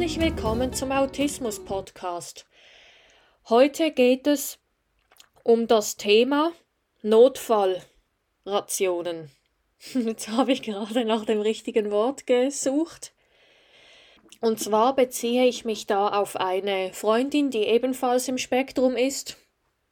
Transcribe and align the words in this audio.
herzlich 0.00 0.18
willkommen 0.18 0.72
zum 0.72 0.92
Autismus 0.92 1.62
Podcast. 1.62 2.46
Heute 3.50 3.90
geht 3.90 4.26
es 4.26 4.58
um 5.42 5.66
das 5.66 5.98
Thema 5.98 6.52
Notfallrationen. 7.02 9.30
Jetzt 9.92 10.28
habe 10.28 10.52
ich 10.52 10.62
gerade 10.62 11.04
nach 11.04 11.26
dem 11.26 11.42
richtigen 11.42 11.90
Wort 11.90 12.26
gesucht. 12.26 13.12
Und 14.40 14.58
zwar 14.58 14.96
beziehe 14.96 15.44
ich 15.44 15.66
mich 15.66 15.86
da 15.86 16.08
auf 16.08 16.36
eine 16.36 16.94
Freundin, 16.94 17.50
die 17.50 17.64
ebenfalls 17.64 18.26
im 18.26 18.38
Spektrum 18.38 18.96
ist. 18.96 19.36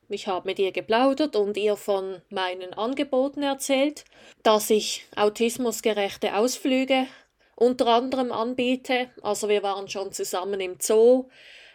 Ich 0.08 0.26
habe 0.26 0.48
mit 0.48 0.58
ihr 0.58 0.72
geplaudert 0.72 1.36
und 1.36 1.58
ihr 1.58 1.76
von 1.76 2.22
meinen 2.30 2.72
Angeboten 2.72 3.42
erzählt, 3.42 4.06
dass 4.42 4.70
ich 4.70 5.04
autismusgerechte 5.16 6.34
Ausflüge 6.34 7.06
unter 7.58 7.88
anderem 7.88 8.30
anbiete. 8.30 9.10
Also 9.20 9.48
wir 9.48 9.62
waren 9.64 9.88
schon 9.88 10.12
zusammen 10.12 10.60
im 10.60 10.76
Zoo, 10.80 11.28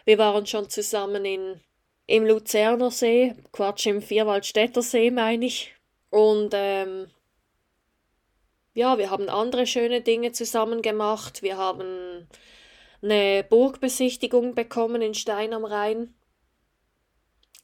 wir 0.06 0.16
waren 0.16 0.46
schon 0.46 0.70
zusammen 0.70 1.24
in, 1.26 1.60
im 2.06 2.24
Luzerner 2.24 2.90
See, 2.90 3.34
Quatsch, 3.52 3.86
im 3.86 4.00
Vierwaldstätter 4.00 4.80
See 4.82 5.10
meine 5.10 5.44
ich. 5.44 5.74
Und 6.08 6.52
ähm, 6.54 7.10
ja, 8.72 8.96
wir 8.96 9.10
haben 9.10 9.28
andere 9.28 9.66
schöne 9.66 10.00
Dinge 10.00 10.32
zusammen 10.32 10.80
gemacht. 10.80 11.42
Wir 11.42 11.58
haben 11.58 12.28
eine 13.02 13.44
Burgbesichtigung 13.44 14.54
bekommen 14.54 15.02
in 15.02 15.14
Stein 15.14 15.52
am 15.52 15.66
Rhein. 15.66 16.14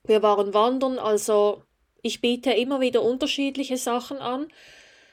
Wir 0.05 0.23
waren 0.23 0.52
wandern, 0.52 0.98
also 0.98 1.62
ich 2.02 2.21
biete 2.21 2.52
immer 2.52 2.80
wieder 2.80 3.02
unterschiedliche 3.02 3.77
Sachen 3.77 4.18
an 4.18 4.49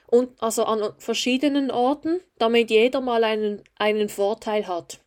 und 0.08 0.41
also 0.41 0.63
an 0.63 0.94
verschiedenen 0.97 1.69
Orten, 1.69 2.22
damit 2.38 2.72
jeder 2.72 3.02
mal 3.02 3.23
einen, 3.23 3.63
einen 3.75 4.09
Vorteil 4.09 4.67
hat. 4.67 4.99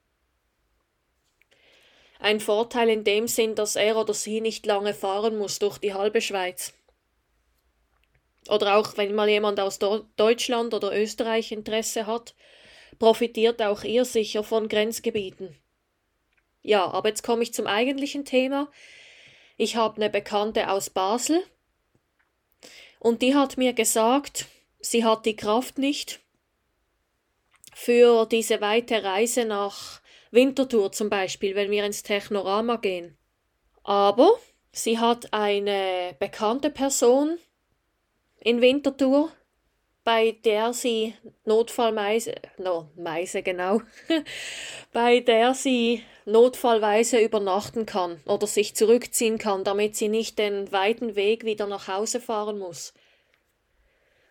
Ein 2.21 2.39
Vorteil 2.39 2.91
in 2.91 3.03
dem 3.03 3.27
Sinn, 3.27 3.55
dass 3.55 3.77
er 3.77 3.97
oder 3.97 4.13
sie 4.13 4.43
nicht 4.43 4.67
lange 4.67 4.93
fahren 4.93 5.39
muss 5.39 5.59
durch 5.59 5.79
die 5.79 5.95
halbe 5.95 6.21
Schweiz. 6.21 6.75
Oder 8.49 8.77
auch 8.77 8.97
wenn 8.99 9.15
mal 9.15 9.29
jemand 9.29 9.59
aus 9.59 9.79
Deutschland 9.79 10.75
oder 10.75 10.97
Österreich 10.97 11.51
Interesse 11.51 12.07
hat, 12.07 12.35
profitiert 12.99 13.63
auch 13.63 13.85
ihr 13.85 14.05
sicher 14.05 14.45
von 14.45 14.69
Grenzgebieten. 14.69 15.57
Ja, 16.63 16.91
aber 16.91 17.09
jetzt 17.09 17.23
komme 17.23 17.43
ich 17.43 17.55
zum 17.55 17.67
eigentlichen 17.67 18.27
Thema. 18.27 18.71
Ich 19.57 19.77
habe 19.77 19.97
eine 19.97 20.11
Bekannte 20.11 20.71
aus 20.71 20.91
Basel 20.91 21.43
und 22.99 23.23
die 23.23 23.35
hat 23.35 23.57
mir 23.57 23.73
gesagt, 23.73 24.47
sie 24.81 25.05
hat 25.05 25.27
die 25.27 25.37
Kraft 25.37 25.79
nicht 25.79 26.21
für 27.75 28.27
diese 28.27 28.61
weite 28.61 29.03
Reise 29.03 29.45
nach 29.45 30.01
Winterthur 30.31 30.93
zum 30.93 31.09
Beispiel, 31.11 31.55
wenn 31.55 31.71
wir 31.71 31.85
ins 31.85 32.03
Technorama 32.03 32.77
gehen. 32.77 33.17
Aber 33.83 34.39
sie 34.73 34.99
hat 34.99 35.33
eine 35.33 36.15
bekannte 36.19 36.71
Person 36.71 37.39
in 38.39 38.61
Winterthur, 38.61 39.31
bei 40.05 40.33
der 40.45 40.73
sie 40.73 41.15
Notfallmeise, 41.45 42.35
no, 42.59 42.89
Meise 42.97 43.43
genau, 43.43 43.83
bei 44.93 45.21
der 45.21 45.55
sie 45.55 46.03
notfallweise 46.25 47.21
übernachten 47.21 47.87
kann 47.87 48.21
oder 48.27 48.47
sich 48.47 48.75
zurückziehen 48.77 49.39
kann, 49.39 49.65
damit 49.65 49.97
sie 49.97 50.09
nicht 50.09 50.39
den 50.39 50.71
weiten 50.73 51.17
Weg 51.17 51.45
wieder 51.45 51.67
nach 51.67 51.89
Hause 51.89 52.21
fahren 52.21 52.59
muss. 52.59 52.95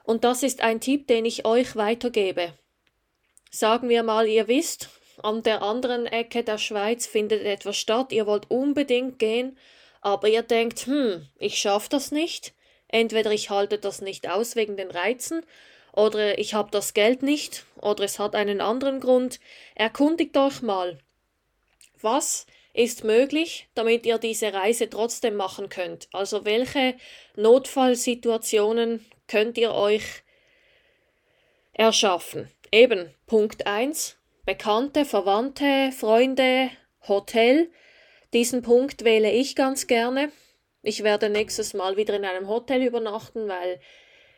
Und 0.10 0.24
das 0.24 0.42
ist 0.42 0.62
ein 0.62 0.82
Tipp, 0.82 1.06
den 1.06 1.24
ich 1.24 1.46
euch 1.46 1.76
weitergebe. 1.76 2.54
Sagen 3.52 3.90
wir 3.90 4.02
mal, 4.02 4.26
ihr 4.28 4.48
wisst, 4.48 4.90
an 5.22 5.44
der 5.44 5.62
anderen 5.62 6.08
Ecke 6.08 6.44
der 6.44 6.58
Schweiz 6.58 7.06
findet 7.06 7.44
etwas 7.44 7.78
statt, 7.78 8.12
ihr 8.12 8.26
wollt 8.26 8.50
unbedingt 8.50 9.20
gehen, 9.20 9.56
aber 10.02 10.28
ihr 10.28 10.42
denkt, 10.42 10.88
hm, 10.88 11.28
ich 11.38 11.60
schaff 11.60 11.90
das 11.90 12.12
nicht. 12.12 12.56
Entweder 12.88 13.32
ich 13.32 13.52
halte 13.52 13.78
das 13.78 14.02
nicht 14.02 14.28
aus 14.28 14.56
wegen 14.56 14.78
den 14.78 14.90
Reizen, 14.90 15.46
oder 15.94 16.40
ich 16.40 16.56
habe 16.56 16.72
das 16.72 16.96
Geld 16.96 17.22
nicht, 17.22 17.66
oder 17.80 18.04
es 18.04 18.18
hat 18.18 18.34
einen 18.34 18.62
anderen 18.62 19.02
Grund. 19.02 19.40
Erkundigt 19.76 20.36
euch 20.38 20.64
mal. 20.64 20.98
Was 22.02 22.48
ist 22.74 23.04
möglich, 23.04 23.68
damit 23.76 24.06
ihr 24.06 24.18
diese 24.18 24.54
Reise 24.54 24.90
trotzdem 24.90 25.36
machen 25.36 25.70
könnt? 25.70 26.08
Also 26.14 26.46
welche 26.46 26.96
Notfallsituationen 27.36 29.06
könnt 29.28 29.58
ihr 29.58 29.74
euch 29.74 30.24
erschaffen? 31.74 32.50
Eben, 32.72 33.14
Punkt 33.26 33.66
1, 33.66 34.18
Bekannte, 34.46 35.06
Verwandte, 35.06 35.92
Freunde, 35.92 36.70
Hotel. 37.08 37.70
Diesen 38.34 38.62
Punkt 38.62 39.04
wähle 39.04 39.32
ich 39.32 39.56
ganz 39.56 39.88
gerne. 39.88 40.32
Ich 40.82 41.04
werde 41.04 41.30
nächstes 41.30 41.74
Mal 41.74 41.98
wieder 41.98 42.16
in 42.16 42.26
einem 42.26 42.48
Hotel 42.48 42.84
übernachten, 42.84 43.48
weil 43.48 43.80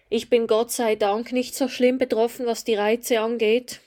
ich 0.09 0.29
bin 0.29 0.47
Gott 0.47 0.71
sei 0.71 0.95
Dank 0.95 1.31
nicht 1.31 1.55
so 1.55 1.67
schlimm 1.67 1.97
betroffen, 1.97 2.45
was 2.45 2.63
die 2.63 2.75
Reize 2.75 3.19
angeht. 3.19 3.79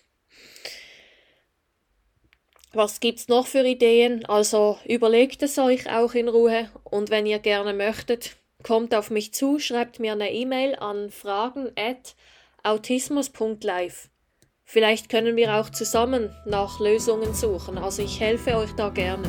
Was 2.75 2.99
gibt's 2.99 3.29
noch 3.29 3.47
für 3.47 3.65
Ideen? 3.65 4.27
Also 4.27 4.79
überlegt 4.85 5.45
es 5.45 5.57
euch 5.59 5.89
auch 5.89 6.15
in 6.15 6.29
Ruhe 6.29 6.69
und 6.83 7.11
wenn 7.11 7.25
ihr 7.25 7.39
gerne 7.39 7.73
möchtet, 7.73 8.35
kommt 8.65 8.97
auf 8.97 9.11
mich 9.11 9.33
zu, 9.33 9.61
schreibt 9.61 10.01
mir 10.01 10.11
eine 10.13 10.33
E-Mail 10.33 10.75
an 10.75 11.11
fragen@autismus.live. 11.11 14.09
Vielleicht 14.65 15.09
können 15.09 15.37
wir 15.37 15.55
auch 15.55 15.71
zusammen 15.71 16.35
nach 16.47 16.81
Lösungen 16.81 17.33
suchen. 17.33 17.79
Also 17.79 18.03
ich 18.03 18.19
helfe 18.19 18.57
euch 18.57 18.73
da 18.73 18.89
gerne. 18.89 19.29